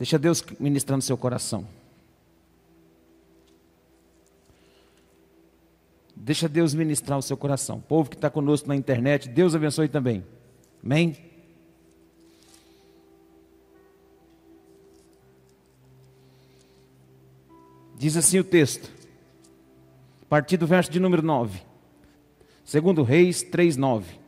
[0.00, 1.68] Deixa Deus ministrar no seu coração.
[6.16, 7.76] Deixa Deus ministrar o seu coração.
[7.76, 10.24] O povo que está conosco na internet, Deus abençoe também.
[10.82, 11.18] Amém?
[17.98, 18.90] Diz assim o texto,
[20.22, 21.60] a partir do verso de número 9.
[22.64, 24.19] Segundo Reis 3, 9.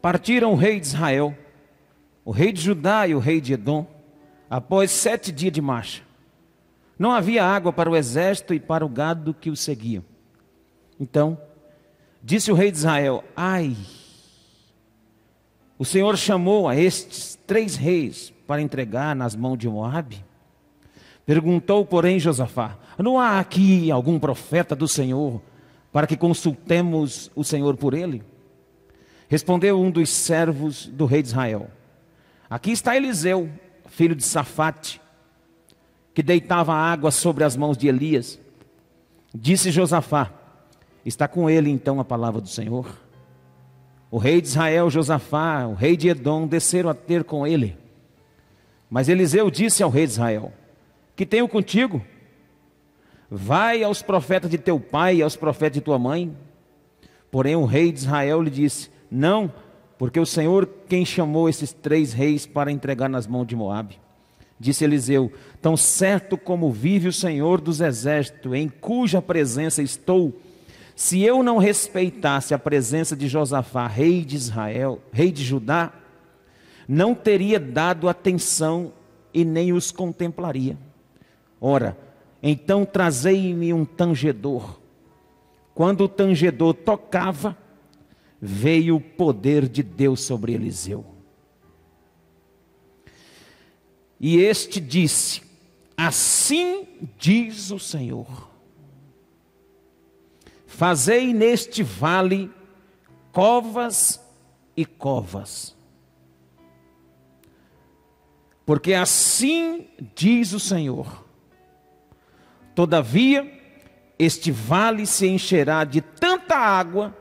[0.00, 1.36] Partiram o rei de Israel,
[2.24, 3.86] o rei de Judá e o rei de Edom,
[4.48, 6.02] após sete dias de marcha.
[6.98, 10.04] Não havia água para o exército e para o gado que o seguiam.
[10.98, 11.38] Então,
[12.22, 13.76] disse o rei de Israel: Ai,
[15.78, 20.24] o Senhor chamou a estes três reis para entregar nas mãos de Moabe?
[21.24, 25.40] Perguntou, porém, Josafá: Não há aqui algum profeta do Senhor
[25.92, 28.22] para que consultemos o Senhor por ele?
[29.30, 31.70] Respondeu um dos servos do rei de Israel:
[32.50, 33.48] Aqui está Eliseu,
[33.86, 35.00] filho de Safate,
[36.12, 38.40] que deitava água sobre as mãos de Elias.
[39.32, 40.32] Disse Josafá:
[41.06, 42.92] Está com ele então a palavra do Senhor?
[44.10, 47.78] O rei de Israel, Josafá, o rei de Edom, desceram a ter com ele.
[48.90, 50.52] Mas Eliseu disse ao rei de Israel:
[51.14, 52.04] Que tenho contigo?
[53.30, 56.36] Vai aos profetas de teu pai e aos profetas de tua mãe.
[57.30, 59.52] Porém o rei de Israel lhe disse: não,
[59.98, 63.98] porque o Senhor quem chamou esses três reis para entregar nas mãos de Moabe.
[64.58, 70.38] Disse Eliseu: Tão certo como vive o Senhor dos exércitos, em cuja presença estou,
[70.94, 75.94] se eu não respeitasse a presença de Josafá, rei de Israel, rei de Judá,
[76.86, 78.92] não teria dado atenção
[79.32, 80.76] e nem os contemplaria.
[81.58, 81.96] Ora,
[82.42, 84.78] então trazei-me um tangedor.
[85.74, 87.56] Quando o tangedor tocava,
[88.40, 91.04] veio o poder de Deus sobre Eliseu.
[94.18, 95.42] E este disse:
[95.96, 96.88] Assim
[97.18, 98.50] diz o Senhor:
[100.66, 102.50] Fazei neste vale
[103.32, 104.20] covas
[104.76, 105.76] e covas.
[108.64, 111.26] Porque assim diz o Senhor:
[112.74, 113.50] Todavia,
[114.18, 117.16] este vale se encherá de tanta água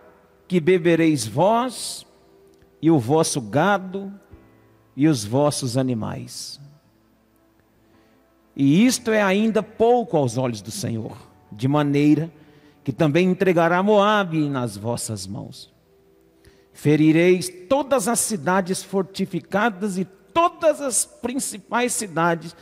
[0.50, 2.08] que bebereis vós
[2.82, 4.12] e o vosso gado
[4.96, 6.60] e os vossos animais.
[8.56, 11.16] E isto é ainda pouco aos olhos do Senhor,
[11.52, 12.32] de maneira
[12.84, 15.72] que também entregará Moabe nas vossas mãos.
[16.74, 22.56] Ferireis todas as cidades fortificadas e todas as principais cidades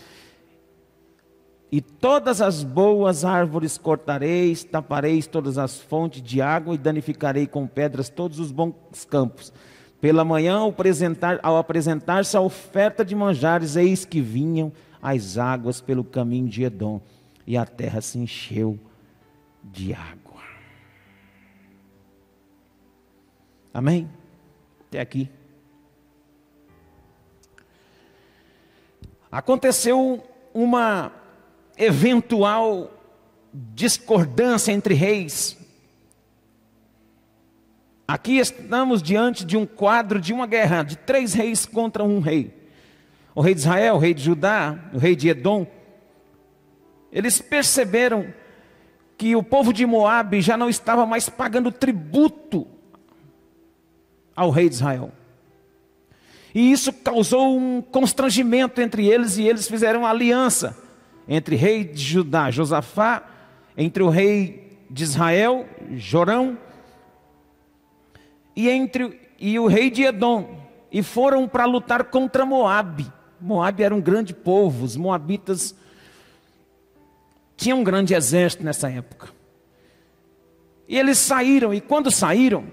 [1.71, 7.67] e todas as boas árvores cortareis, tapareis todas as fontes de água e danificarei com
[7.67, 8.73] pedras todos os bons
[9.09, 9.51] campos.
[9.99, 16.03] Pela manhã, ao apresentar-se apresentar a oferta de manjares, eis que vinham as águas pelo
[16.03, 17.01] caminho de Edom,
[17.45, 18.79] e a terra se encheu
[19.63, 20.41] de água.
[23.73, 24.09] Amém?
[24.87, 25.29] Até aqui.
[29.29, 30.23] Aconteceu
[30.53, 31.11] uma
[31.77, 32.91] eventual
[33.53, 35.57] discordância entre reis.
[38.07, 42.53] Aqui estamos diante de um quadro de uma guerra de três reis contra um rei.
[43.35, 45.67] O rei de Israel, o rei de Judá, o rei de Edom.
[47.11, 48.33] Eles perceberam
[49.17, 52.67] que o povo de Moabe já não estava mais pagando tributo
[54.35, 55.11] ao rei de Israel.
[56.55, 60.86] E isso causou um constrangimento entre eles e eles fizeram aliança
[61.27, 63.23] entre rei de Judá, Josafá,
[63.77, 66.57] entre o rei de Israel, Jorão,
[68.55, 73.11] e entre e o rei de Edom, e foram para lutar contra Moabe.
[73.39, 75.75] Moabe era um grande povo, os moabitas
[77.55, 79.29] tinham um grande exército nessa época.
[80.87, 82.65] E eles saíram, e quando saíram,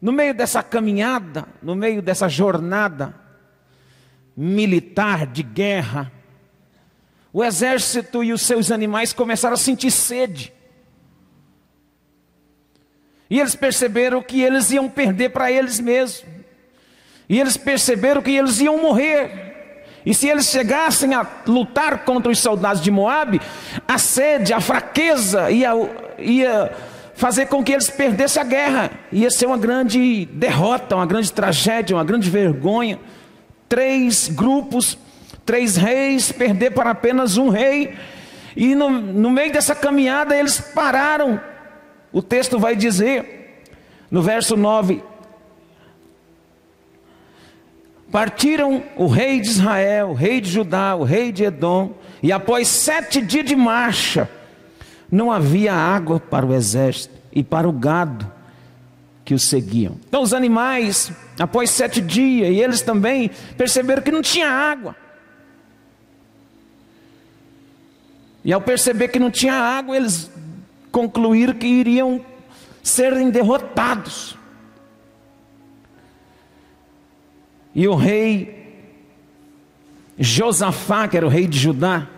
[0.00, 3.14] no meio dessa caminhada, no meio dessa jornada
[4.36, 6.12] militar de guerra,
[7.32, 10.52] o exército e os seus animais começaram a sentir sede.
[13.28, 16.24] E eles perceberam que eles iam perder para eles mesmos.
[17.28, 19.84] E eles perceberam que eles iam morrer.
[20.04, 23.40] E se eles chegassem a lutar contra os soldados de Moabe,
[23.86, 25.70] a sede, a fraqueza ia,
[26.18, 26.72] ia
[27.14, 28.90] fazer com que eles perdessem a guerra.
[29.12, 32.98] Ia ser uma grande derrota, uma grande tragédia, uma grande vergonha.
[33.68, 34.98] Três grupos
[35.50, 37.96] três reis, perder para apenas um rei.
[38.54, 41.40] E no, no meio dessa caminhada eles pararam.
[42.12, 43.64] O texto vai dizer,
[44.08, 45.02] no verso 9:
[48.12, 52.68] Partiram o rei de Israel, o rei de Judá, o rei de Edom, e após
[52.68, 54.30] sete dias de marcha,
[55.10, 58.30] não havia água para o exército e para o gado
[59.24, 59.96] que os seguiam.
[60.08, 61.10] Então, os animais,
[61.40, 64.94] após sete dias, e eles também perceberam que não tinha água.
[68.44, 70.30] E ao perceber que não tinha água, eles
[70.90, 72.24] concluíram que iriam
[72.82, 74.36] serem derrotados.
[77.74, 78.60] E o rei
[80.18, 82.08] Josafá, que era o rei de Judá,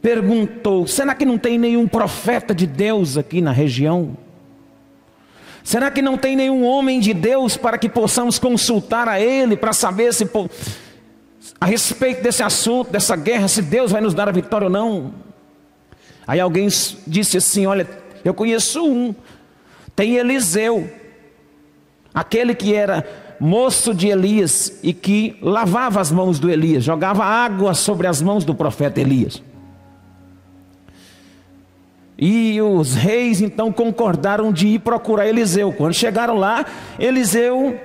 [0.00, 4.16] perguntou: será que não tem nenhum profeta de Deus aqui na região?
[5.64, 9.72] Será que não tem nenhum homem de Deus para que possamos consultar a ele para
[9.72, 10.24] saber se
[11.60, 15.12] a respeito desse assunto, dessa guerra, se Deus vai nos dar a vitória ou não?
[16.26, 16.68] Aí alguém
[17.06, 17.88] disse assim: Olha,
[18.24, 19.14] eu conheço um,
[19.94, 20.90] tem Eliseu,
[22.12, 23.06] aquele que era
[23.38, 28.44] moço de Elias e que lavava as mãos do Elias, jogava água sobre as mãos
[28.44, 29.42] do profeta Elias.
[32.18, 35.72] E os reis então concordaram de ir procurar Eliseu.
[35.72, 36.64] Quando chegaram lá,
[36.98, 37.78] Eliseu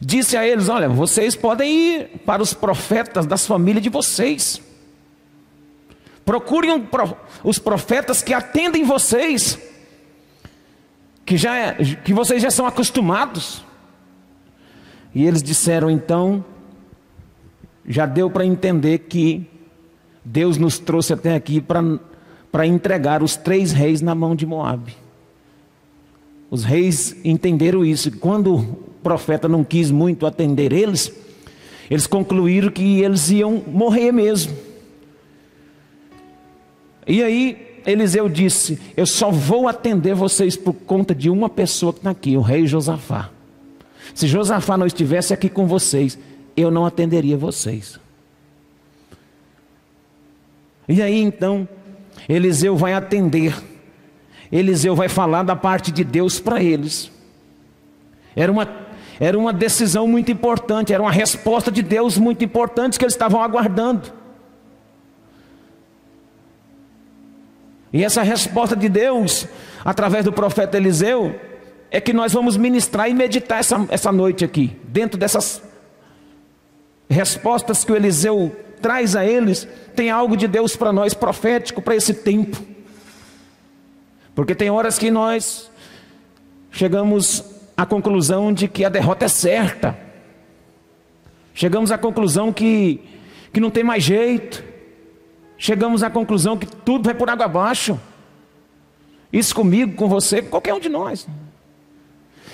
[0.00, 4.60] disse a eles: Olha, vocês podem ir para os profetas das famílias de vocês.
[6.24, 6.88] Procurem
[7.44, 9.58] os profetas que atendem vocês,
[11.24, 13.64] que, já, é, que vocês já são acostumados.
[15.14, 16.44] E eles disseram então:
[17.86, 19.48] já deu para entender que
[20.24, 24.96] Deus nos trouxe até aqui para entregar os três reis na mão de Moabe.
[26.50, 28.10] Os reis entenderam isso.
[28.18, 31.12] Quando profeta não quis muito atender eles,
[31.88, 34.52] eles concluíram que eles iam morrer mesmo.
[37.06, 42.00] E aí Eliseu disse: Eu só vou atender vocês por conta de uma pessoa que
[42.00, 43.30] está aqui, o rei Josafá.
[44.12, 46.18] Se Josafá não estivesse aqui com vocês,
[46.56, 48.00] eu não atenderia vocês.
[50.88, 51.68] E aí então
[52.28, 53.54] Eliseu vai atender,
[54.50, 57.08] Eliseu vai falar da parte de Deus para eles.
[58.34, 58.85] Era uma,
[59.18, 63.42] era uma decisão muito importante, era uma resposta de Deus muito importante que eles estavam
[63.42, 64.12] aguardando.
[67.92, 69.46] E essa resposta de Deus,
[69.84, 71.34] através do profeta Eliseu,
[71.90, 75.62] é que nós vamos ministrar e meditar essa, essa noite aqui, dentro dessas
[77.08, 81.96] respostas que o Eliseu traz a eles, tem algo de Deus para nós profético para
[81.96, 82.58] esse tempo.
[84.34, 85.70] Porque tem horas que nós
[86.70, 89.96] chegamos à conclusão de que a derrota é certa.
[91.54, 93.00] Chegamos à conclusão que,
[93.52, 94.64] que não tem mais jeito.
[95.58, 97.98] Chegamos à conclusão que tudo vai por água abaixo.
[99.32, 101.26] Isso comigo, com você, com qualquer um de nós.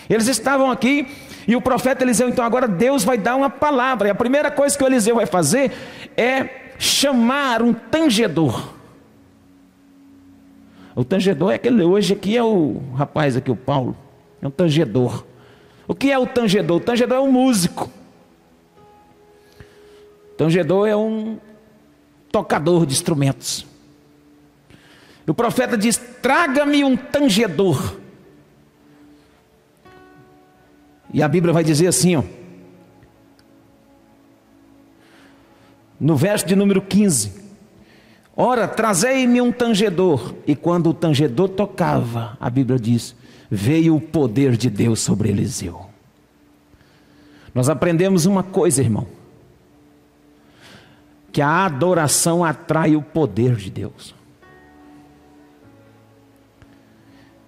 [0.09, 1.07] Eles estavam aqui
[1.47, 4.09] e o profeta Eliseu, então agora Deus vai dar uma palavra.
[4.09, 5.73] E a primeira coisa que o Eliseu vai fazer
[6.17, 8.73] é chamar um tangedor.
[10.95, 13.97] O tangedor é aquele hoje aqui é o rapaz aqui, o Paulo.
[14.43, 15.25] É um tangedor.
[15.87, 16.79] O que é o tangedor?
[16.79, 17.89] O tangedor é um músico.
[20.33, 21.39] O tangedor é um
[22.31, 23.65] tocador de instrumentos.
[25.27, 27.97] O profeta diz: Traga-me um tangedor.
[31.13, 32.25] E a Bíblia vai dizer assim, ó.
[36.01, 37.43] No verso de número 15.
[38.35, 40.35] Ora, trazei-me um tangedor.
[40.47, 43.15] E quando o tangedor tocava, a Bíblia diz:
[43.55, 45.85] veio o poder de Deus sobre Eliseu.
[47.55, 49.07] Nós aprendemos uma coisa, irmão:
[51.31, 54.15] que a adoração atrai o poder de Deus.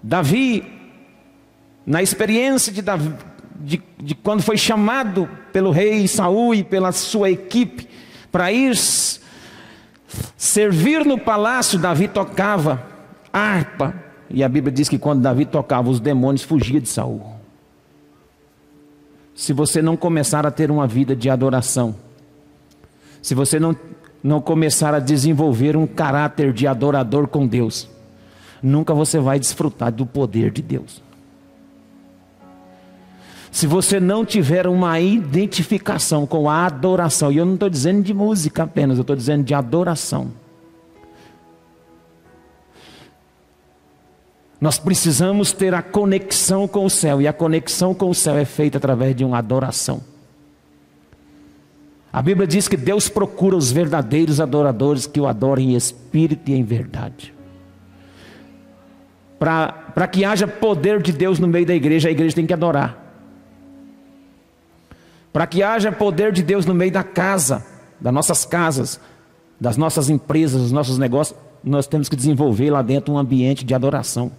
[0.02, 0.70] Davi,
[1.86, 3.14] na experiência de Davi,
[3.56, 7.88] de, de quando foi chamado pelo rei Saul e pela sua equipe
[8.30, 8.76] para ir
[10.36, 12.86] servir no palácio, Davi tocava
[13.32, 14.03] harpa.
[14.30, 17.22] E a Bíblia diz que quando Davi tocava, os demônios fugiam de Saul.
[19.34, 21.94] Se você não começar a ter uma vida de adoração,
[23.20, 23.76] se você não,
[24.22, 27.88] não começar a desenvolver um caráter de adorador com Deus,
[28.62, 31.02] nunca você vai desfrutar do poder de Deus
[33.54, 38.12] se você não tiver uma identificação com a adoração, e eu não estou dizendo de
[38.12, 40.32] música apenas, eu estou dizendo de adoração.
[44.64, 48.46] Nós precisamos ter a conexão com o céu, e a conexão com o céu é
[48.46, 50.00] feita através de uma adoração.
[52.10, 56.54] A Bíblia diz que Deus procura os verdadeiros adoradores que o adorem em espírito e
[56.54, 57.34] em verdade.
[59.38, 62.96] Para que haja poder de Deus no meio da igreja, a igreja tem que adorar.
[65.30, 67.62] Para que haja poder de Deus no meio da casa,
[68.00, 68.98] das nossas casas,
[69.60, 73.74] das nossas empresas, dos nossos negócios, nós temos que desenvolver lá dentro um ambiente de
[73.74, 74.32] adoração.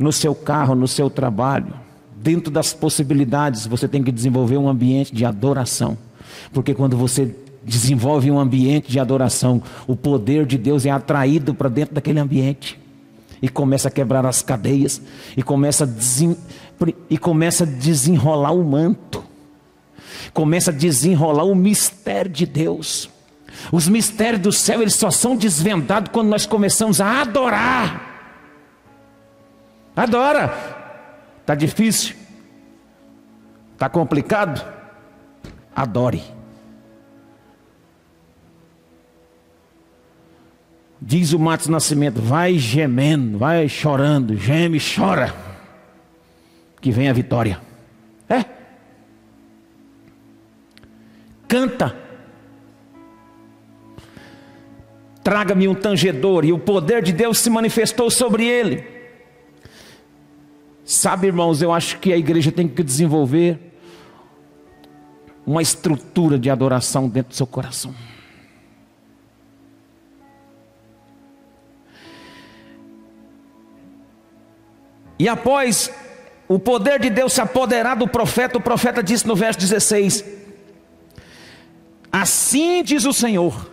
[0.00, 1.74] No seu carro, no seu trabalho,
[2.16, 5.96] dentro das possibilidades, você tem que desenvolver um ambiente de adoração.
[6.54, 11.68] Porque quando você desenvolve um ambiente de adoração, o poder de Deus é atraído para
[11.68, 12.80] dentro daquele ambiente
[13.42, 15.02] e começa a quebrar as cadeias
[15.36, 16.34] e começa a, desen...
[17.10, 19.22] e começa a desenrolar o manto,
[20.32, 23.10] começa a desenrolar o mistério de Deus.
[23.70, 28.09] Os mistérios do céu eles só são desvendados quando nós começamos a adorar.
[29.94, 30.48] Adora.
[31.44, 32.16] Tá difícil?
[33.76, 34.64] Tá complicado?
[35.74, 36.22] Adore.
[41.00, 45.34] Diz o Matos Nascimento: vai gemendo, vai chorando, geme, chora,
[46.80, 47.58] que vem a vitória.
[48.28, 48.44] É.
[51.48, 51.96] Canta.
[55.24, 58.99] Traga-me um tangedor, e o poder de Deus se manifestou sobre ele.
[60.90, 63.60] Sabe, irmãos, eu acho que a igreja tem que desenvolver
[65.46, 67.94] uma estrutura de adoração dentro do seu coração.
[75.16, 75.92] E após
[76.48, 80.24] o poder de Deus se apoderar do profeta, o profeta disse no verso 16:
[82.10, 83.70] Assim diz o Senhor: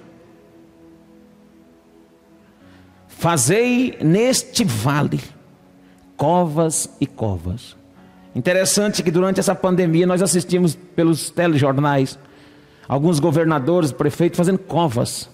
[3.08, 5.36] Fazei neste vale
[6.18, 7.78] covas e covas.
[8.36, 12.20] Interessante que durante essa pandemia nós assistimos pelos telejornais
[12.88, 15.30] alguns governadores, prefeitos fazendo covas.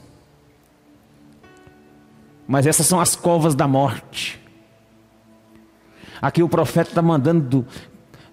[2.47, 4.39] Mas essas são as covas da morte.
[6.21, 7.65] Aqui o profeta está mandando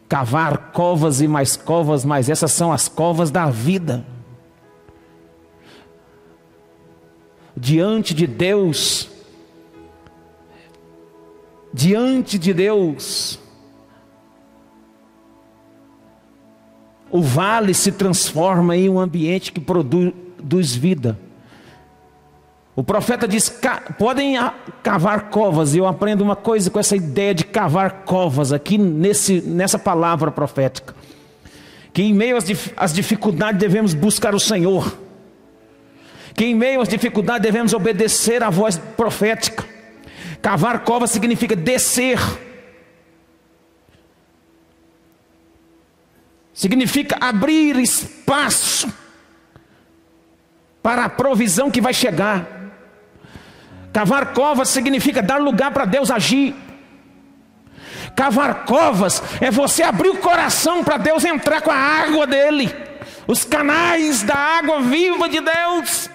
[0.09, 4.05] cavar covas e mais covas, mas essas são as covas da vida.
[7.57, 9.11] Diante de Deus,
[11.73, 13.39] diante de Deus,
[17.11, 21.19] o vale se transforma em um ambiente que produz vida.
[22.75, 23.53] O profeta diz:
[23.99, 24.37] podem
[24.83, 29.41] cavar covas, e eu aprendo uma coisa com essa ideia de cavar covas aqui nesse,
[29.43, 30.95] nessa palavra profética.
[31.93, 32.39] Que em meio
[32.77, 34.97] às dificuldades devemos buscar o Senhor,
[36.35, 39.70] que em meio às dificuldades devemos obedecer à voz profética.
[40.43, 42.19] Cavar covas significa descer,
[46.55, 48.93] significa abrir espaço
[50.83, 52.47] para a provisão que vai chegar.
[53.93, 56.55] Cavar covas significa dar lugar para Deus agir.
[58.17, 62.75] Cavar covas é você abrir o coração para Deus entrar com a água dele,
[63.27, 66.10] os canais da água viva de Deus.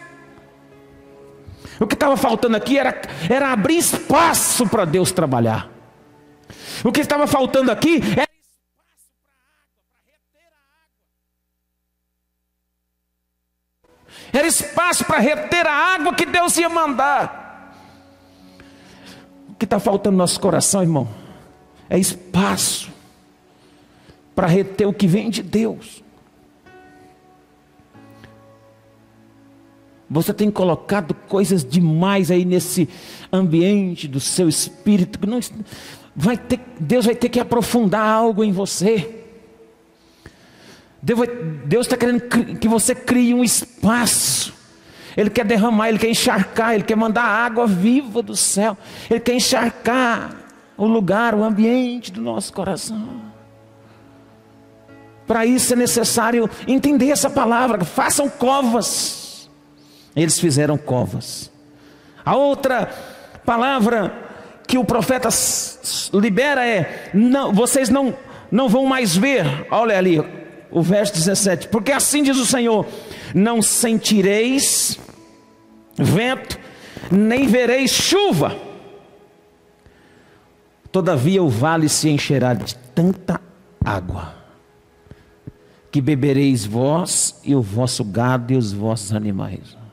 [1.79, 5.69] O que estava faltando aqui era, era abrir espaço para Deus trabalhar.
[6.83, 8.25] O que estava faltando aqui era.
[14.31, 17.73] Era espaço para reter a água que Deus ia mandar.
[19.49, 21.07] O que está faltando no nosso coração, irmão?
[21.89, 22.91] É espaço
[24.35, 26.03] para reter o que vem de Deus.
[30.09, 32.87] Você tem colocado coisas demais aí nesse
[33.31, 35.39] ambiente do seu espírito não
[36.15, 39.23] vai ter, Deus vai ter que aprofundar algo em você.
[41.01, 42.21] Deus está querendo
[42.57, 44.55] que você crie um espaço
[45.15, 48.77] ele quer derramar, Ele quer encharcar, Ele quer mandar água viva do céu.
[49.09, 50.35] Ele quer encharcar
[50.77, 53.21] o lugar, o ambiente do nosso coração.
[55.25, 57.85] Para isso é necessário entender essa palavra.
[57.85, 59.24] Façam covas.
[60.15, 61.51] Eles fizeram covas.
[62.23, 62.89] A outra
[63.45, 64.13] palavra
[64.67, 65.29] que o profeta
[66.13, 68.15] libera é: não, vocês não,
[68.51, 69.67] não vão mais ver.
[69.69, 70.19] Olha ali,
[70.71, 71.67] o verso 17.
[71.67, 72.85] Porque assim diz o Senhor:
[73.33, 74.99] não sentireis
[75.95, 76.59] vento,
[77.11, 78.55] nem vereis chuva.
[80.91, 83.41] Todavia o vale se encherá de tanta
[83.83, 84.33] água,
[85.91, 89.84] que bebereis vós e o vosso gado e os vossos animais.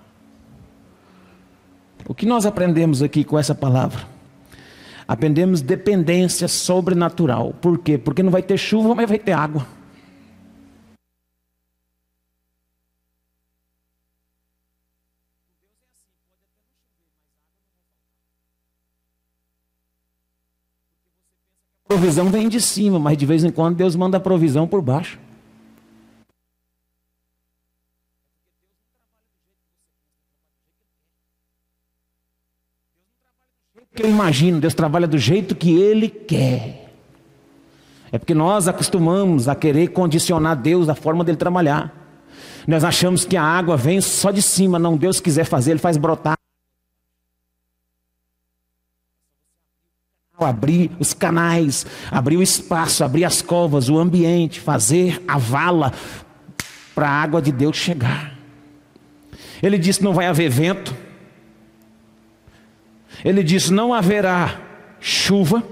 [2.06, 4.06] O que nós aprendemos aqui com essa palavra?
[5.06, 7.54] Aprendemos dependência sobrenatural.
[7.61, 7.99] Por quê?
[7.99, 9.66] Porque não vai ter chuva, mas vai ter água.
[21.92, 25.18] provisão vem de cima, mas de vez em quando Deus manda a provisão por baixo.
[34.02, 36.90] Eu imagino, Deus trabalha do jeito que Ele quer.
[38.11, 41.92] É porque nós acostumamos a querer condicionar Deus da forma dele trabalhar.
[42.66, 45.97] Nós achamos que a água vem só de cima, não Deus quiser fazer, Ele faz
[45.97, 46.37] brotar.
[50.38, 55.92] Abrir os canais, abrir o espaço, abrir as covas, o ambiente, fazer a vala
[56.94, 58.37] para a água de Deus chegar.
[59.62, 60.94] Ele disse: não vai haver vento,
[63.24, 64.60] ele diz: Não haverá
[65.00, 65.62] chuva,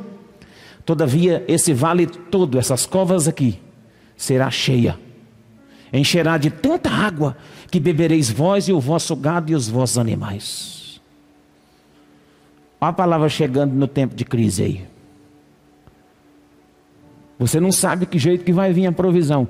[0.85, 3.59] todavia esse vale todo, essas covas aqui,
[4.17, 4.99] será cheia.
[5.93, 7.37] Encherá de tanta água
[7.71, 11.01] que bebereis vós e o vosso gado e os vossos animais.
[12.81, 14.91] Olha a palavra chegando no tempo de crise aí.
[17.39, 19.49] Você não sabe que jeito que vai vir a provisão.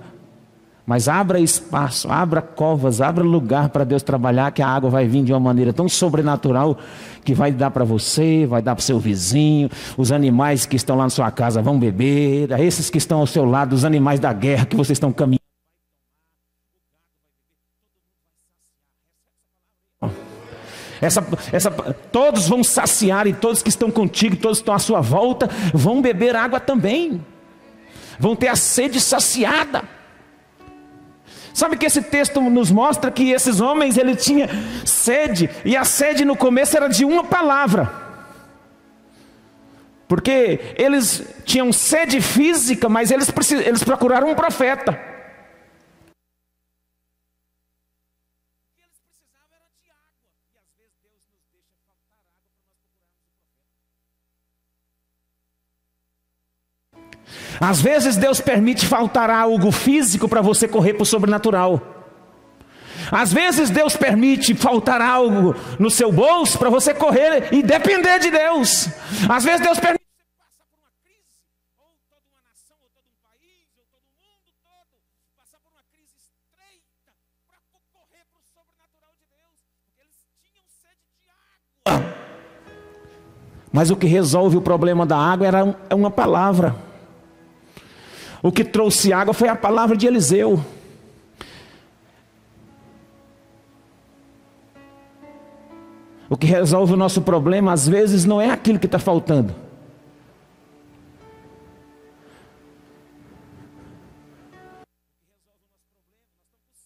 [0.90, 5.22] Mas abra espaço, abra covas, abra lugar para Deus trabalhar, que a água vai vir
[5.22, 6.76] de uma maneira tão sobrenatural
[7.24, 10.96] que vai dar para você, vai dar para o seu vizinho, os animais que estão
[10.96, 14.32] lá na sua casa vão beber, esses que estão ao seu lado, os animais da
[14.32, 15.38] guerra que vocês estão caminhando.
[21.00, 21.70] Essa, essa,
[22.10, 26.02] todos vão saciar e todos que estão contigo, todos que estão à sua volta, vão
[26.02, 27.24] beber água também,
[28.18, 29.99] vão ter a sede saciada.
[31.52, 34.48] Sabe que esse texto nos mostra que esses homens ele tinha
[34.84, 37.92] sede e a sede no começo era de uma palavra.
[40.06, 45.09] Porque eles tinham sede física, mas eles, eles procuraram um profeta.
[57.60, 61.80] Às vezes Deus permite faltar algo físico para você correr para o sobrenatural.
[63.12, 68.30] Às vezes Deus permite faltar algo no seu bolso para você correr e depender de
[68.30, 68.88] Deus.
[69.28, 70.00] Às vezes Deus permite
[83.72, 86.89] Mas o que resolve o problema da água era é uma palavra.
[88.42, 90.64] O que trouxe água foi a palavra de Eliseu.
[96.28, 99.54] O que resolve o nosso problema, às vezes, não é aquilo que está faltando.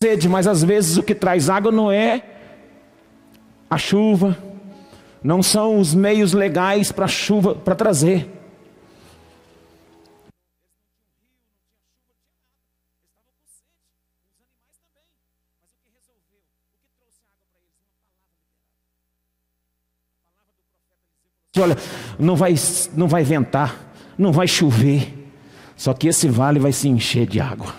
[0.02, 2.22] Sede, mas às vezes o que traz água não é
[3.70, 4.36] a chuva,
[5.22, 8.33] não são os meios legais para a chuva para trazer.
[21.58, 21.76] Olha,
[22.18, 22.54] não vai,
[22.94, 25.30] não vai ventar, não vai chover,
[25.76, 27.74] só que esse vale vai se encher de água.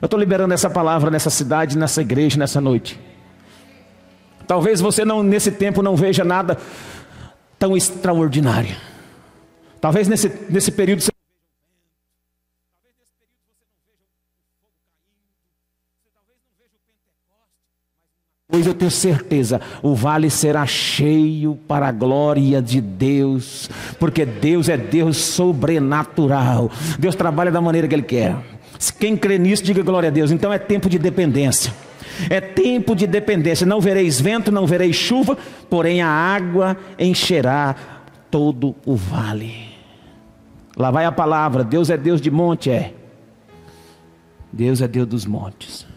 [0.00, 2.98] Eu estou liberando essa palavra nessa cidade, nessa igreja, nessa noite.
[4.46, 6.58] Talvez você não nesse tempo não veja nada
[7.58, 8.74] tão extraordinário.
[9.80, 11.12] Talvez nesse, nesse período você
[18.60, 24.68] Pois eu tenho certeza, o vale será cheio para a glória de Deus, porque Deus
[24.68, 26.70] é Deus sobrenatural.
[26.98, 28.36] Deus trabalha da maneira que Ele quer.
[28.98, 30.30] Quem crê nisso, diga glória a Deus.
[30.30, 31.72] Então é tempo de dependência.
[32.28, 33.64] É tempo de dependência.
[33.64, 35.38] Não vereis vento, não vereis chuva,
[35.70, 37.74] porém a água encherá
[38.30, 39.70] todo o vale.
[40.76, 42.92] Lá vai a palavra: Deus é Deus de monte, é.
[44.52, 45.89] Deus é Deus dos montes.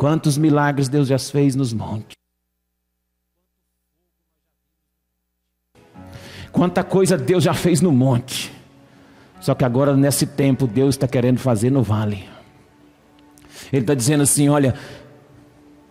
[0.00, 2.16] Quantos milagres Deus já fez nos montes.
[6.50, 8.50] Quanta coisa Deus já fez no monte.
[9.42, 12.26] Só que agora, nesse tempo, Deus está querendo fazer no vale.
[13.70, 14.74] Ele está dizendo assim: olha,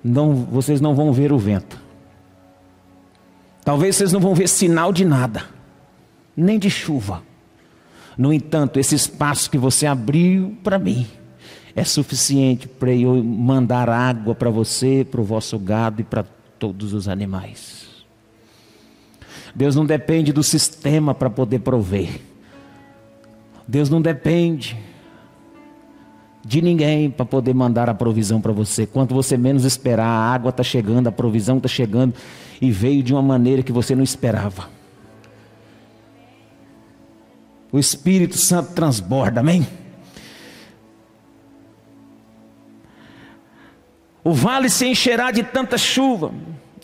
[0.04, 1.80] não, vocês não vão ver o vento.
[3.64, 5.46] Talvez vocês não vão ver sinal de nada,
[6.36, 7.22] nem de chuva.
[8.18, 11.06] No entanto, esse espaço que você abriu para mim,
[11.76, 16.24] é suficiente para eu mandar água para você, para o vosso gado e para
[16.58, 17.88] todos os animais.
[19.56, 22.22] Deus não depende do sistema para poder prover.
[23.68, 24.78] Deus não depende
[26.46, 28.86] de ninguém para poder mandar a provisão para você.
[28.86, 32.14] Quanto você menos esperar, a água está chegando, a provisão está chegando
[32.62, 34.80] e veio de uma maneira que você não esperava.
[37.72, 39.68] o Espírito Santo transborda, amém?
[44.24, 46.32] O vale se encherá de tanta chuva,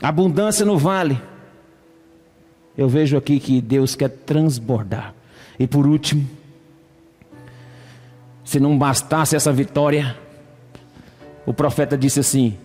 [0.02, 1.22] abundância no vale.
[2.78, 5.14] Eu vejo aqui que Deus quer transbordar.
[5.58, 6.28] E por último,
[8.44, 10.18] se não bastasse essa vitória,
[11.46, 12.58] o profeta disse assim: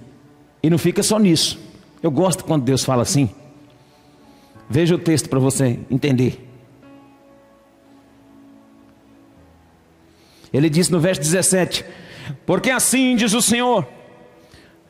[0.62, 1.58] e não fica só nisso.
[2.02, 3.30] Eu gosto quando Deus fala assim.
[4.68, 6.46] Veja o texto para você entender.
[10.52, 11.84] Ele disse no verso 17:
[12.44, 13.86] Porque assim diz o Senhor: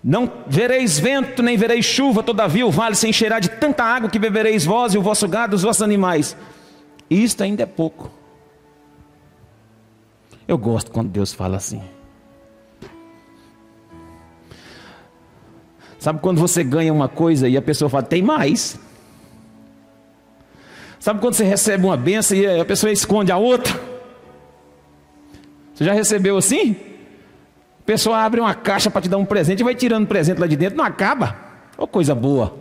[0.03, 4.19] Não vereis vento, nem vereis chuva, todavia o vale se encherá de tanta água que
[4.19, 6.37] bebereis vós e o vosso gado e os vossos animais.
[7.09, 8.11] Isto ainda é pouco.
[10.49, 11.83] Eu gosto quando Deus fala assim.
[15.99, 18.81] Sabe quando você ganha uma coisa e a pessoa fala, tem mais?
[20.99, 23.79] Sabe quando você recebe uma benção e a pessoa esconde a outra?
[25.75, 26.75] Você já recebeu assim?
[27.91, 30.55] Pessoa abre uma caixa para te dar um presente e vai tirando presente lá de
[30.55, 31.35] dentro, não acaba.
[31.77, 32.55] Ô oh, coisa boa.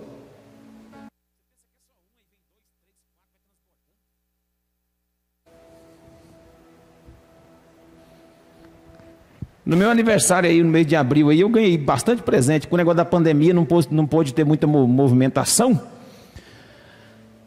[9.64, 12.68] No meu aniversário aí, no mês de abril, aí, eu ganhei bastante presente.
[12.68, 15.80] Com o negócio da pandemia, não pôde, não pôde ter muita movimentação.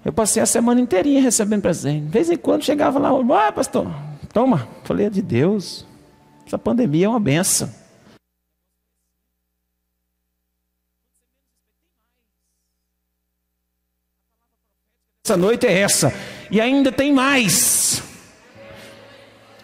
[0.04, 2.04] Eu passei a semana inteirinha recebendo presente.
[2.04, 3.10] De vez em quando chegava lá,
[3.48, 3.92] ah, pastor,
[4.32, 4.68] toma.
[4.84, 5.90] Falei, é de Deus.
[6.46, 7.72] Essa pandemia é uma benção.
[15.24, 16.12] Essa noite é essa.
[16.50, 18.02] E ainda tem mais.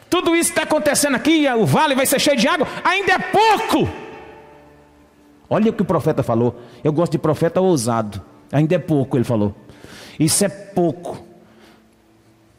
[0.08, 3.88] Tudo isso está acontecendo aqui, o vale vai ser cheio de água, ainda é pouco.
[5.50, 6.60] Olha o que o profeta falou.
[6.82, 8.22] Eu gosto de profeta ousado.
[8.50, 9.54] Ainda é pouco, ele falou.
[10.18, 11.27] Isso é pouco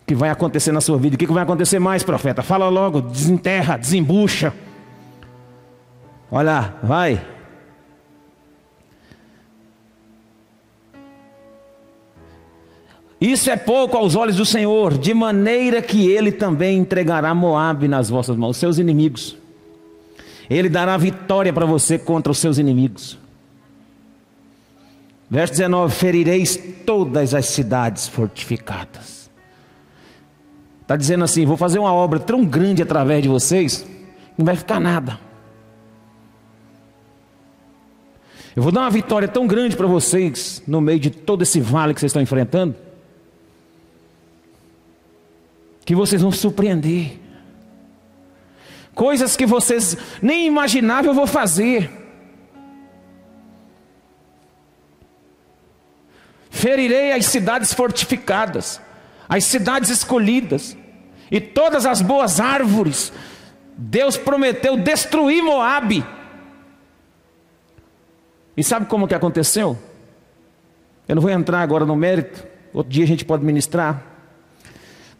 [0.10, 1.13] que vai acontecer na sua vida.
[1.13, 2.41] O que vai acontecer mais, profeta?
[2.41, 4.52] Fala logo, desenterra, desembucha.
[6.32, 7.24] Olha, vai.
[13.22, 18.10] Isso é pouco aos olhos do Senhor, de maneira que ele também entregará Moabe nas
[18.10, 19.38] vossas mãos, seus inimigos.
[20.50, 23.15] Ele dará vitória para você contra os seus inimigos.
[25.30, 29.18] Verso 19: Ferireis todas as cidades fortificadas.
[30.89, 33.86] Está dizendo assim: vou fazer uma obra tão grande através de vocês,
[34.36, 35.19] não vai ficar nada.
[38.56, 41.93] Eu vou dar uma vitória tão grande para vocês, no meio de todo esse vale
[41.93, 42.75] que vocês estão enfrentando
[45.89, 47.19] que vocês vão surpreender.
[48.93, 51.89] Coisas que vocês nem imaginavam eu vou fazer.
[56.52, 58.80] Ferirei as cidades fortificadas,
[59.29, 60.75] as cidades escolhidas,
[61.31, 63.13] e todas as boas árvores.
[63.77, 66.03] Deus prometeu destruir Moabe.
[68.57, 69.77] E sabe como que aconteceu?
[71.07, 74.03] Eu não vou entrar agora no mérito, outro dia a gente pode ministrar.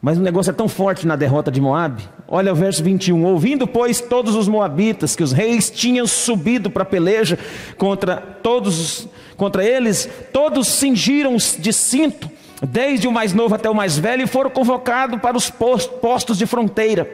[0.02, 2.08] Mas o negócio é tão forte na derrota de Moabe.
[2.28, 3.22] Olha o verso 21.
[3.26, 7.38] Ouvindo, pois, todos os moabitas que os reis tinham subido para a peleja
[7.78, 13.98] contra todos, contra eles, todos cingiram de cinto, desde o mais novo até o mais
[13.98, 17.10] velho, e foram convocados para os postos de fronteira.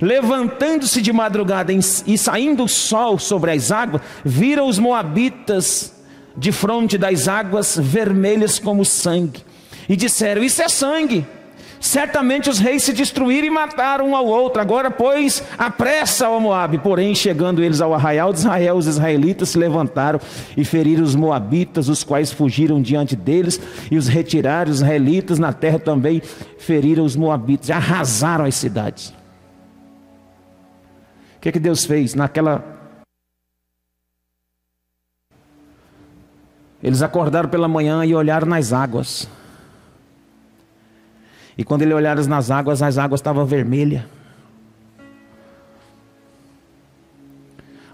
[0.00, 5.94] Levantando-se de madrugada e saindo o sol sobre as águas, viram os moabitas
[6.36, 9.44] de fronte das águas vermelhas como sangue,
[9.88, 11.26] e disseram: Isso é sangue.
[11.80, 14.60] Certamente os reis se destruíram e mataram um ao outro.
[14.60, 16.76] Agora, pois, apressa ao Moabe.
[16.76, 20.20] Porém, chegando eles ao arraial de Israel, os israelitas se levantaram
[20.54, 23.58] e feriram os moabitas, os quais fugiram diante deles,
[23.90, 24.70] e os retiraram.
[24.70, 26.20] Os israelitas na terra também
[26.58, 29.08] feriram os moabitas, arrasaram as cidades.
[31.38, 32.62] O que, é que Deus fez naquela
[36.82, 39.28] Eles acordaram pela manhã e olharam nas águas.
[41.60, 44.02] E quando ele olharam nas águas, as águas estavam vermelhas.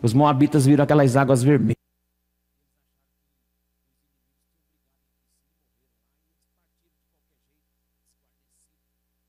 [0.00, 1.74] Os moabitas viram aquelas águas vermelhas.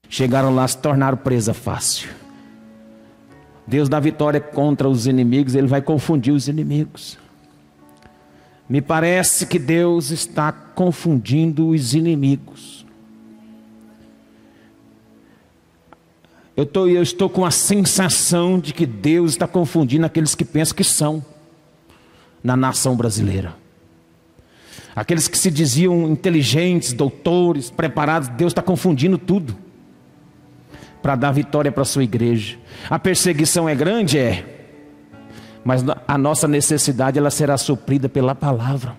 [0.08, 2.08] Chegaram lá, se tornaram presa fácil.
[3.66, 7.18] Deus dá vitória contra os inimigos, Ele vai confundir os inimigos.
[8.70, 12.77] Me parece que Deus está confundindo os inimigos.
[16.58, 20.76] Eu, tô, eu estou com a sensação de que Deus está confundindo aqueles que pensam
[20.76, 21.24] que são
[22.44, 23.56] na nação brasileira.
[24.96, 29.56] Aqueles que se diziam inteligentes, doutores, preparados, Deus está confundindo tudo.
[31.00, 32.58] para dar vitória para a sua igreja.
[32.90, 34.18] A perseguição é grande?
[34.18, 34.44] É.
[35.64, 38.98] Mas a nossa necessidade ela será suprida pela palavra.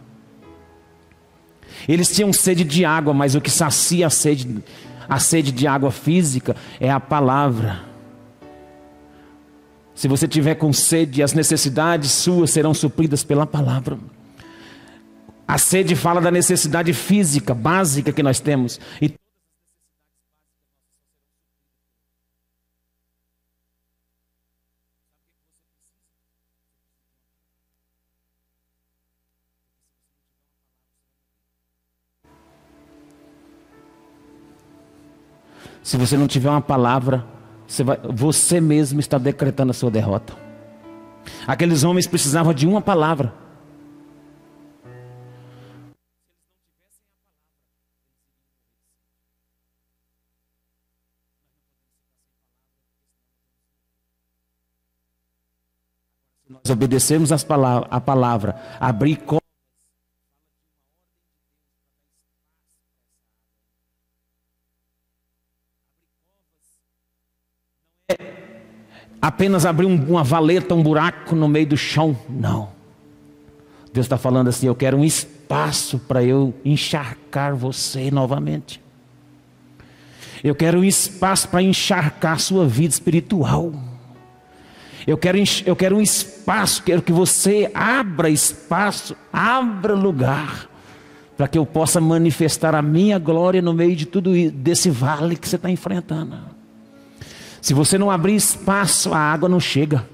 [1.89, 4.63] Eles tinham sede de água, mas o que sacia a sede,
[5.09, 7.81] a sede de água física é a palavra.
[9.95, 13.99] Se você tiver com sede, as necessidades suas serão supridas pela palavra.
[15.47, 18.79] A sede fala da necessidade física, básica que nós temos.
[19.01, 19.13] E
[35.89, 37.25] Se você não tiver uma palavra,
[37.67, 40.35] você, vai, você mesmo está decretando a sua derrota.
[41.47, 43.33] Aqueles homens precisavam de uma palavra.
[56.47, 56.71] Nós
[57.33, 59.17] as palavras, a palavra, abrir
[69.29, 72.17] apenas abrir uma valeta, um buraco no meio do chão.
[72.31, 72.71] Não.
[73.93, 78.81] Deus está falando assim: eu quero um espaço para eu encharcar você novamente.
[80.43, 83.71] Eu quero um espaço para encharcar sua vida espiritual.
[85.07, 90.69] Eu quero, eu quero um espaço, quero que você abra espaço, abra lugar,
[91.37, 95.37] para que eu possa manifestar a minha glória no meio de tudo isso, desse vale
[95.37, 96.58] que você está enfrentando.
[97.61, 100.09] Se você não abrir espaço, a água não chega.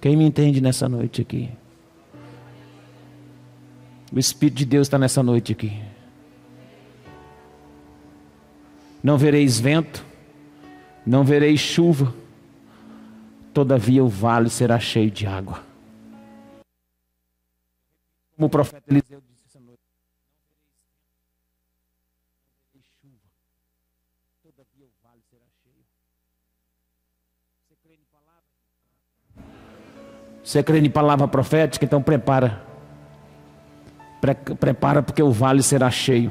[0.00, 1.50] Quem me entende nessa noite aqui?
[4.12, 5.82] O Espírito de Deus está nessa noite aqui.
[9.02, 10.04] Não vereis vento,
[11.04, 12.14] não vereis chuva,
[13.52, 15.62] todavia o vale será cheio de água.
[18.36, 19.34] Como o profeta Eliseu disse.
[30.44, 31.86] Você crê em palavra profética?
[31.86, 32.62] Então prepara.
[34.20, 36.30] Pre prepara porque o vale será cheio.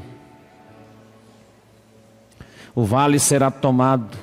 [2.76, 4.16] O vale será tomado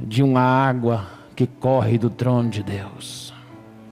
[0.00, 3.35] de uma água que corre do trono de Deus.